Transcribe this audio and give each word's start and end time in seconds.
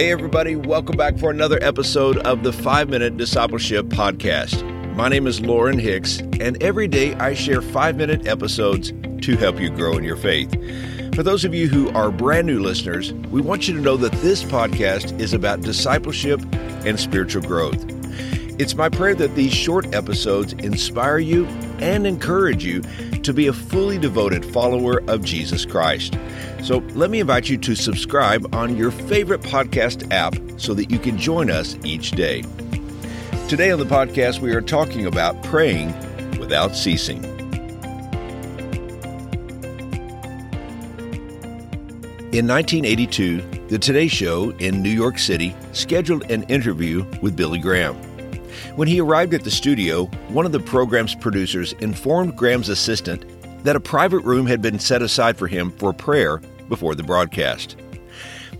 Hey, 0.00 0.12
everybody, 0.12 0.56
welcome 0.56 0.96
back 0.96 1.18
for 1.18 1.30
another 1.30 1.58
episode 1.60 2.16
of 2.20 2.42
the 2.42 2.54
5 2.54 2.88
Minute 2.88 3.18
Discipleship 3.18 3.84
Podcast. 3.88 4.64
My 4.96 5.10
name 5.10 5.26
is 5.26 5.42
Lauren 5.42 5.78
Hicks, 5.78 6.20
and 6.40 6.60
every 6.62 6.88
day 6.88 7.12
I 7.16 7.34
share 7.34 7.60
5 7.60 7.96
minute 7.96 8.26
episodes 8.26 8.94
to 9.20 9.36
help 9.36 9.60
you 9.60 9.68
grow 9.68 9.98
in 9.98 10.04
your 10.04 10.16
faith. 10.16 10.50
For 11.14 11.22
those 11.22 11.44
of 11.44 11.54
you 11.54 11.68
who 11.68 11.90
are 11.90 12.10
brand 12.10 12.46
new 12.46 12.60
listeners, 12.60 13.12
we 13.30 13.42
want 13.42 13.68
you 13.68 13.74
to 13.74 13.80
know 13.82 13.98
that 13.98 14.12
this 14.22 14.42
podcast 14.42 15.20
is 15.20 15.34
about 15.34 15.60
discipleship 15.60 16.40
and 16.86 16.98
spiritual 16.98 17.42
growth. 17.42 17.84
It's 18.58 18.74
my 18.74 18.88
prayer 18.88 19.14
that 19.16 19.34
these 19.34 19.52
short 19.52 19.94
episodes 19.94 20.54
inspire 20.54 21.18
you 21.18 21.44
and 21.78 22.06
encourage 22.06 22.64
you 22.64 22.80
to 23.24 23.32
be 23.32 23.46
a 23.46 23.52
fully 23.52 23.98
devoted 23.98 24.44
follower 24.44 25.02
of 25.08 25.24
Jesus 25.24 25.64
Christ. 25.64 26.18
So 26.62 26.78
let 26.94 27.10
me 27.10 27.20
invite 27.20 27.48
you 27.48 27.58
to 27.58 27.74
subscribe 27.74 28.54
on 28.54 28.76
your 28.76 28.90
favorite 28.90 29.40
podcast 29.42 30.10
app 30.12 30.34
so 30.58 30.74
that 30.74 30.90
you 30.90 30.98
can 30.98 31.18
join 31.18 31.50
us 31.50 31.76
each 31.84 32.12
day. 32.12 32.42
Today 33.48 33.70
on 33.70 33.78
the 33.78 33.84
podcast, 33.84 34.40
we 34.40 34.54
are 34.54 34.60
talking 34.60 35.06
about 35.06 35.42
praying 35.42 35.94
without 36.38 36.76
ceasing. 36.76 37.24
In 42.32 42.46
1982, 42.46 43.40
The 43.68 43.78
Today 43.78 44.06
Show 44.06 44.50
in 44.58 44.82
New 44.82 44.90
York 44.90 45.18
City 45.18 45.56
scheduled 45.72 46.30
an 46.30 46.44
interview 46.44 47.04
with 47.20 47.34
Billy 47.34 47.58
Graham. 47.58 48.09
When 48.76 48.88
he 48.88 49.00
arrived 49.00 49.34
at 49.34 49.44
the 49.44 49.50
studio, 49.50 50.06
one 50.28 50.46
of 50.46 50.52
the 50.52 50.60
program's 50.60 51.14
producers 51.14 51.72
informed 51.74 52.36
Graham's 52.36 52.68
assistant 52.68 53.24
that 53.64 53.76
a 53.76 53.80
private 53.80 54.20
room 54.20 54.46
had 54.46 54.62
been 54.62 54.78
set 54.78 55.02
aside 55.02 55.36
for 55.36 55.46
him 55.46 55.70
for 55.72 55.92
prayer 55.92 56.38
before 56.68 56.94
the 56.94 57.02
broadcast. 57.02 57.76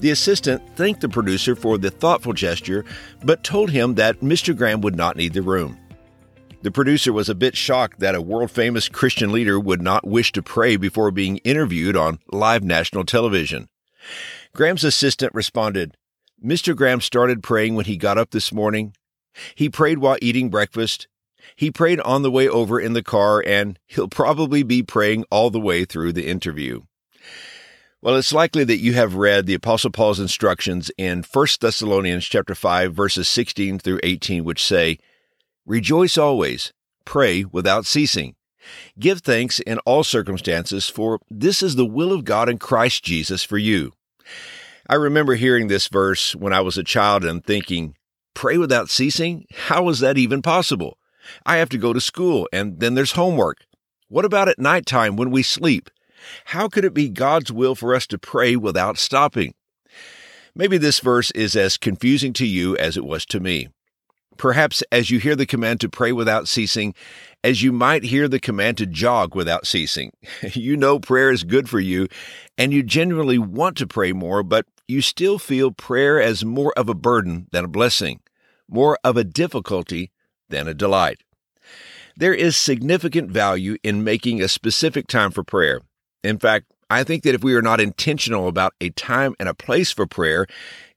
The 0.00 0.10
assistant 0.10 0.62
thanked 0.76 1.00
the 1.00 1.08
producer 1.08 1.56
for 1.56 1.76
the 1.76 1.90
thoughtful 1.90 2.32
gesture, 2.32 2.84
but 3.24 3.42
told 3.42 3.70
him 3.70 3.94
that 3.96 4.20
Mr. 4.20 4.56
Graham 4.56 4.80
would 4.80 4.96
not 4.96 5.16
need 5.16 5.32
the 5.32 5.42
room. 5.42 5.78
The 6.62 6.70
producer 6.70 7.12
was 7.12 7.28
a 7.28 7.34
bit 7.34 7.56
shocked 7.56 8.00
that 8.00 8.14
a 8.14 8.22
world 8.22 8.50
famous 8.50 8.88
Christian 8.88 9.30
leader 9.32 9.60
would 9.60 9.80
not 9.80 10.06
wish 10.06 10.32
to 10.32 10.42
pray 10.42 10.76
before 10.76 11.10
being 11.10 11.38
interviewed 11.38 11.96
on 11.96 12.18
live 12.32 12.64
national 12.64 13.04
television. 13.04 13.68
Graham's 14.54 14.84
assistant 14.84 15.32
responded, 15.34 15.96
Mr. 16.44 16.74
Graham 16.74 17.00
started 17.00 17.42
praying 17.42 17.74
when 17.74 17.84
he 17.84 17.96
got 17.96 18.18
up 18.18 18.30
this 18.30 18.52
morning. 18.52 18.92
He 19.54 19.68
prayed 19.68 19.98
while 19.98 20.18
eating 20.20 20.50
breakfast. 20.50 21.08
He 21.56 21.70
prayed 21.70 22.00
on 22.00 22.22
the 22.22 22.30
way 22.30 22.48
over 22.48 22.80
in 22.80 22.92
the 22.92 23.02
car, 23.02 23.42
and 23.44 23.78
he'll 23.86 24.08
probably 24.08 24.62
be 24.62 24.82
praying 24.82 25.24
all 25.30 25.50
the 25.50 25.60
way 25.60 25.84
through 25.84 26.12
the 26.12 26.26
interview. 26.26 26.82
Well, 28.00 28.16
it's 28.16 28.32
likely 28.32 28.62
that 28.64 28.78
you 28.78 28.92
have 28.94 29.16
read 29.16 29.46
the 29.46 29.54
Apostle 29.54 29.90
Paul's 29.90 30.20
instructions 30.20 30.88
in 30.96 31.24
1 31.24 31.46
Thessalonians 31.60 32.24
chapter 32.24 32.54
5 32.54 32.94
verses 32.94 33.26
16 33.26 33.80
through 33.80 33.98
18 34.04 34.44
which 34.44 34.64
say, 34.64 34.98
Rejoice 35.66 36.16
always, 36.16 36.72
pray 37.04 37.44
without 37.44 37.86
ceasing. 37.86 38.36
Give 38.98 39.20
thanks 39.20 39.58
in 39.60 39.78
all 39.80 40.04
circumstances, 40.04 40.88
for 40.88 41.18
this 41.28 41.62
is 41.62 41.74
the 41.74 41.86
will 41.86 42.12
of 42.12 42.24
God 42.24 42.48
in 42.48 42.58
Christ 42.58 43.02
Jesus 43.02 43.42
for 43.42 43.58
you. 43.58 43.92
I 44.88 44.94
remember 44.94 45.34
hearing 45.34 45.68
this 45.68 45.88
verse 45.88 46.36
when 46.36 46.52
I 46.52 46.60
was 46.60 46.78
a 46.78 46.84
child 46.84 47.24
and 47.24 47.44
thinking, 47.44 47.96
pray 48.38 48.56
without 48.56 48.88
ceasing? 48.88 49.44
How 49.66 49.88
is 49.88 49.98
that 49.98 50.16
even 50.16 50.42
possible? 50.42 50.96
I 51.44 51.56
have 51.56 51.68
to 51.70 51.76
go 51.76 51.92
to 51.92 52.00
school 52.00 52.48
and 52.52 52.78
then 52.78 52.94
there's 52.94 53.12
homework. 53.12 53.66
What 54.06 54.24
about 54.24 54.48
at 54.48 54.60
night 54.60 54.86
time 54.86 55.16
when 55.16 55.32
we 55.32 55.42
sleep? 55.42 55.90
How 56.44 56.68
could 56.68 56.84
it 56.84 56.94
be 56.94 57.08
God's 57.08 57.50
will 57.50 57.74
for 57.74 57.96
us 57.96 58.06
to 58.06 58.16
pray 58.16 58.54
without 58.54 58.96
stopping? 58.96 59.54
Maybe 60.54 60.78
this 60.78 61.00
verse 61.00 61.32
is 61.32 61.56
as 61.56 61.76
confusing 61.76 62.32
to 62.34 62.46
you 62.46 62.76
as 62.76 62.96
it 62.96 63.04
was 63.04 63.26
to 63.26 63.40
me. 63.40 63.70
Perhaps 64.36 64.84
as 64.92 65.10
you 65.10 65.18
hear 65.18 65.34
the 65.34 65.44
command 65.44 65.80
to 65.80 65.88
pray 65.88 66.12
without 66.12 66.46
ceasing, 66.46 66.94
as 67.42 67.64
you 67.64 67.72
might 67.72 68.04
hear 68.04 68.28
the 68.28 68.38
command 68.38 68.78
to 68.78 68.86
jog 68.86 69.34
without 69.34 69.66
ceasing. 69.66 70.12
You 70.54 70.76
know 70.76 71.00
prayer 71.00 71.32
is 71.32 71.42
good 71.42 71.68
for 71.68 71.80
you, 71.80 72.06
and 72.56 72.72
you 72.72 72.84
genuinely 72.84 73.38
want 73.38 73.76
to 73.78 73.86
pray 73.88 74.12
more, 74.12 74.44
but 74.44 74.64
you 74.86 75.00
still 75.00 75.40
feel 75.40 75.72
prayer 75.72 76.22
as 76.22 76.44
more 76.44 76.72
of 76.76 76.88
a 76.88 76.94
burden 76.94 77.48
than 77.50 77.64
a 77.64 77.68
blessing, 77.68 78.20
more 78.68 78.98
of 79.04 79.16
a 79.16 79.24
difficulty 79.24 80.10
than 80.48 80.68
a 80.68 80.74
delight. 80.74 81.22
There 82.16 82.34
is 82.34 82.56
significant 82.56 83.30
value 83.30 83.76
in 83.82 84.02
making 84.04 84.42
a 84.42 84.48
specific 84.48 85.06
time 85.06 85.30
for 85.30 85.44
prayer. 85.44 85.82
In 86.24 86.38
fact, 86.38 86.72
I 86.90 87.04
think 87.04 87.22
that 87.22 87.34
if 87.34 87.44
we 87.44 87.54
are 87.54 87.62
not 87.62 87.80
intentional 87.80 88.48
about 88.48 88.74
a 88.80 88.90
time 88.90 89.34
and 89.38 89.48
a 89.48 89.54
place 89.54 89.92
for 89.92 90.06
prayer, 90.06 90.46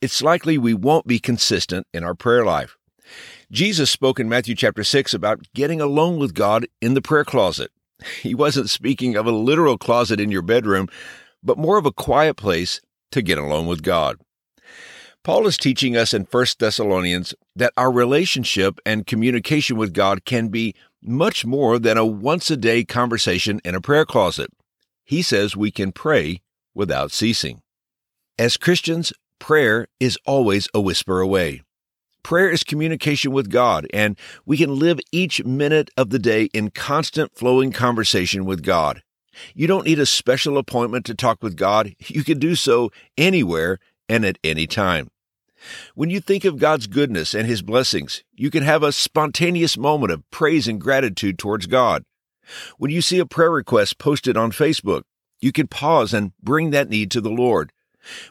it's 0.00 0.22
likely 0.22 0.58
we 0.58 0.74
won't 0.74 1.06
be 1.06 1.18
consistent 1.18 1.86
in 1.92 2.04
our 2.04 2.14
prayer 2.14 2.44
life. 2.44 2.76
Jesus 3.50 3.90
spoke 3.90 4.20
in 4.20 4.28
Matthew 4.28 4.54
chapter 4.54 4.84
6 4.84 5.14
about 5.14 5.40
getting 5.54 5.80
alone 5.80 6.18
with 6.18 6.34
God 6.34 6.66
in 6.80 6.94
the 6.94 7.02
prayer 7.02 7.24
closet. 7.24 7.70
He 8.22 8.32
wasn't 8.32 8.70
speaking 8.70 9.16
of 9.16 9.26
a 9.26 9.32
literal 9.32 9.76
closet 9.76 10.20
in 10.20 10.30
your 10.30 10.42
bedroom, 10.42 10.86
but 11.42 11.58
more 11.58 11.78
of 11.78 11.86
a 11.86 11.90
quiet 11.90 12.36
place 12.36 12.80
to 13.10 13.22
get 13.22 13.38
alone 13.38 13.66
with 13.66 13.82
God. 13.82 14.18
Paul 15.28 15.46
is 15.46 15.58
teaching 15.58 15.94
us 15.94 16.14
in 16.14 16.22
1 16.22 16.46
Thessalonians 16.58 17.34
that 17.54 17.74
our 17.76 17.92
relationship 17.92 18.80
and 18.86 19.06
communication 19.06 19.76
with 19.76 19.92
God 19.92 20.24
can 20.24 20.48
be 20.48 20.74
much 21.02 21.44
more 21.44 21.78
than 21.78 21.98
a 21.98 22.06
once 22.06 22.50
a 22.50 22.56
day 22.56 22.82
conversation 22.82 23.60
in 23.62 23.74
a 23.74 23.80
prayer 23.82 24.06
closet. 24.06 24.48
He 25.04 25.20
says 25.20 25.54
we 25.54 25.70
can 25.70 25.92
pray 25.92 26.40
without 26.74 27.12
ceasing. 27.12 27.60
As 28.38 28.56
Christians, 28.56 29.12
prayer 29.38 29.86
is 30.00 30.16
always 30.24 30.66
a 30.72 30.80
whisper 30.80 31.20
away. 31.20 31.60
Prayer 32.22 32.48
is 32.48 32.64
communication 32.64 33.30
with 33.30 33.50
God, 33.50 33.86
and 33.92 34.18
we 34.46 34.56
can 34.56 34.78
live 34.78 34.98
each 35.12 35.44
minute 35.44 35.90
of 35.98 36.08
the 36.08 36.18
day 36.18 36.44
in 36.54 36.70
constant 36.70 37.36
flowing 37.36 37.70
conversation 37.70 38.46
with 38.46 38.62
God. 38.62 39.02
You 39.54 39.66
don't 39.66 39.84
need 39.84 39.98
a 39.98 40.06
special 40.06 40.56
appointment 40.56 41.04
to 41.04 41.14
talk 41.14 41.42
with 41.42 41.54
God. 41.54 41.94
You 42.06 42.24
can 42.24 42.38
do 42.38 42.54
so 42.54 42.88
anywhere 43.18 43.78
and 44.08 44.24
at 44.24 44.38
any 44.42 44.66
time. 44.66 45.10
When 45.94 46.10
you 46.10 46.20
think 46.20 46.44
of 46.44 46.58
God's 46.58 46.86
goodness 46.86 47.34
and 47.34 47.46
His 47.46 47.62
blessings, 47.62 48.22
you 48.32 48.50
can 48.50 48.62
have 48.62 48.82
a 48.82 48.92
spontaneous 48.92 49.76
moment 49.76 50.12
of 50.12 50.28
praise 50.30 50.68
and 50.68 50.80
gratitude 50.80 51.38
towards 51.38 51.66
God. 51.66 52.04
When 52.78 52.90
you 52.90 53.02
see 53.02 53.18
a 53.18 53.26
prayer 53.26 53.50
request 53.50 53.98
posted 53.98 54.36
on 54.36 54.52
Facebook, 54.52 55.02
you 55.40 55.52
can 55.52 55.66
pause 55.66 56.14
and 56.14 56.32
bring 56.42 56.70
that 56.70 56.88
need 56.88 57.10
to 57.12 57.20
the 57.20 57.30
Lord. 57.30 57.72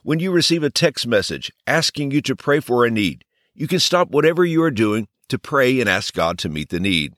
When 0.04 0.20
you 0.20 0.32
receive 0.32 0.64
a 0.64 0.70
text 0.70 1.06
message 1.08 1.52
asking 1.66 2.12
you 2.12 2.22
to 2.22 2.36
pray 2.36 2.60
for 2.60 2.86
a 2.86 2.92
need, 2.92 3.24
you 3.54 3.68
can 3.68 3.80
stop 3.80 4.10
whatever 4.10 4.46
you 4.46 4.64
are 4.64 4.72
doing 4.72 5.08
to 5.30 5.40
pray 5.40 5.80
and 5.80 5.90
ask 5.90 6.14
God 6.14 6.38
to 6.40 6.50
meet 6.50 6.70
the 6.70 6.80
need. 6.80 7.14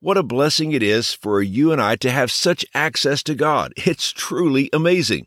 What 0.00 0.18
a 0.18 0.22
blessing 0.22 0.72
it 0.72 0.82
is 0.82 1.14
for 1.14 1.40
you 1.40 1.70
and 1.70 1.80
I 1.80 1.94
to 1.96 2.10
have 2.10 2.32
such 2.32 2.66
access 2.74 3.22
to 3.24 3.34
God. 3.34 3.72
It's 3.76 4.10
truly 4.10 4.68
amazing. 4.72 5.26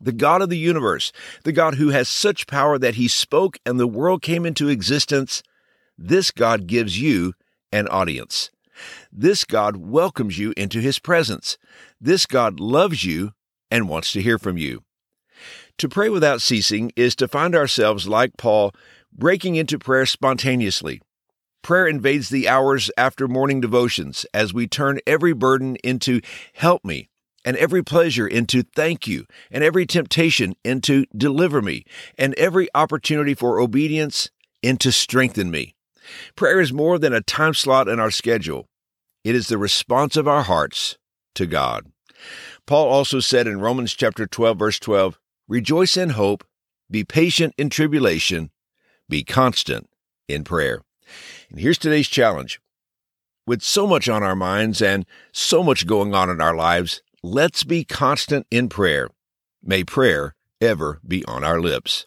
The 0.00 0.12
God 0.12 0.40
of 0.40 0.48
the 0.48 0.58
universe, 0.58 1.12
the 1.44 1.52
God 1.52 1.74
who 1.74 1.90
has 1.90 2.08
such 2.08 2.46
power 2.46 2.78
that 2.78 2.94
he 2.94 3.06
spoke 3.06 3.58
and 3.66 3.78
the 3.78 3.86
world 3.86 4.22
came 4.22 4.46
into 4.46 4.68
existence, 4.68 5.42
this 5.98 6.30
God 6.30 6.66
gives 6.66 6.98
you 7.00 7.34
an 7.70 7.86
audience. 7.88 8.50
This 9.12 9.44
God 9.44 9.76
welcomes 9.76 10.38
you 10.38 10.54
into 10.56 10.80
his 10.80 10.98
presence. 10.98 11.58
This 12.00 12.24
God 12.24 12.58
loves 12.60 13.04
you 13.04 13.32
and 13.70 13.88
wants 13.88 14.12
to 14.12 14.22
hear 14.22 14.38
from 14.38 14.56
you. 14.56 14.82
To 15.78 15.88
pray 15.88 16.08
without 16.08 16.40
ceasing 16.40 16.92
is 16.96 17.14
to 17.16 17.28
find 17.28 17.54
ourselves 17.54 18.08
like 18.08 18.36
Paul 18.38 18.72
breaking 19.12 19.56
into 19.56 19.78
prayer 19.78 20.06
spontaneously. 20.06 21.02
Prayer 21.62 21.86
invades 21.86 22.30
the 22.30 22.48
hours 22.48 22.90
after 22.96 23.28
morning 23.28 23.60
devotions 23.60 24.24
as 24.32 24.54
we 24.54 24.66
turn 24.66 24.98
every 25.06 25.34
burden 25.34 25.76
into 25.84 26.22
help 26.54 26.84
me, 26.84 27.09
and 27.44 27.56
every 27.56 27.82
pleasure 27.82 28.26
into 28.26 28.62
thank 28.62 29.06
you, 29.06 29.26
and 29.50 29.64
every 29.64 29.86
temptation 29.86 30.54
into 30.64 31.06
deliver 31.16 31.62
me, 31.62 31.84
and 32.18 32.34
every 32.34 32.68
opportunity 32.74 33.34
for 33.34 33.60
obedience 33.60 34.30
into 34.62 34.92
strengthen 34.92 35.50
me. 35.50 35.74
Prayer 36.36 36.60
is 36.60 36.72
more 36.72 36.98
than 36.98 37.12
a 37.12 37.20
time 37.20 37.54
slot 37.54 37.88
in 37.88 38.00
our 38.00 38.10
schedule. 38.10 38.68
It 39.24 39.34
is 39.34 39.48
the 39.48 39.58
response 39.58 40.16
of 40.16 40.26
our 40.26 40.42
hearts 40.42 40.98
to 41.34 41.46
God. 41.46 41.86
Paul 42.66 42.88
also 42.88 43.20
said 43.20 43.46
in 43.46 43.60
Romans 43.60 43.94
chapter 43.94 44.26
12 44.26 44.58
verse 44.58 44.78
12, 44.78 45.18
rejoice 45.48 45.96
in 45.96 46.10
hope, 46.10 46.44
be 46.90 47.04
patient 47.04 47.54
in 47.56 47.70
tribulation, 47.70 48.50
be 49.08 49.24
constant 49.24 49.88
in 50.28 50.44
prayer. 50.44 50.82
And 51.50 51.60
here's 51.60 51.78
today's 51.78 52.08
challenge. 52.08 52.60
With 53.46 53.62
so 53.62 53.86
much 53.86 54.08
on 54.08 54.22
our 54.22 54.36
minds 54.36 54.80
and 54.80 55.06
so 55.32 55.62
much 55.62 55.86
going 55.86 56.14
on 56.14 56.30
in 56.30 56.40
our 56.40 56.54
lives, 56.54 57.02
let's 57.22 57.64
be 57.64 57.84
constant 57.84 58.46
in 58.50 58.68
prayer. 58.68 59.08
May 59.62 59.84
prayer 59.84 60.34
ever 60.60 61.00
be 61.06 61.24
on 61.26 61.44
our 61.44 61.60
lips. 61.60 62.06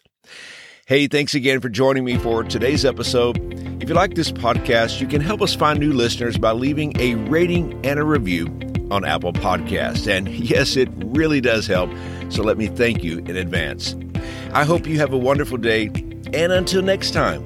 Hey, 0.86 1.06
thanks 1.06 1.34
again 1.34 1.60
for 1.60 1.68
joining 1.68 2.04
me 2.04 2.18
for 2.18 2.44
today's 2.44 2.84
episode. 2.84 3.38
If 3.82 3.88
you 3.88 3.94
like 3.94 4.14
this 4.14 4.32
podcast, 4.32 5.00
you 5.00 5.06
can 5.06 5.20
help 5.20 5.40
us 5.40 5.54
find 5.54 5.78
new 5.78 5.92
listeners 5.92 6.36
by 6.36 6.52
leaving 6.52 6.98
a 7.00 7.14
rating 7.14 7.80
and 7.86 7.98
a 7.98 8.04
review 8.04 8.46
on 8.90 9.04
Apple 9.04 9.32
Podcasts. 9.32 10.06
And 10.06 10.28
yes, 10.28 10.76
it 10.76 10.88
really 10.96 11.40
does 11.40 11.66
help. 11.66 11.90
So 12.28 12.42
let 12.42 12.58
me 12.58 12.66
thank 12.66 13.02
you 13.02 13.18
in 13.18 13.36
advance. 13.36 13.96
I 14.52 14.64
hope 14.64 14.86
you 14.86 14.98
have 14.98 15.12
a 15.12 15.18
wonderful 15.18 15.58
day, 15.58 15.86
and 16.32 16.52
until 16.52 16.82
next 16.82 17.12
time, 17.12 17.44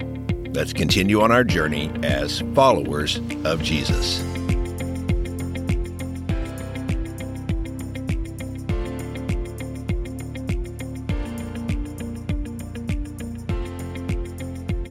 let's 0.53 0.73
continue 0.73 1.21
on 1.21 1.33
our 1.33 1.45
journey 1.45 1.91
as 2.03 2.43
followers 2.55 3.21
of 3.45 3.63
Jesus. 3.63 4.23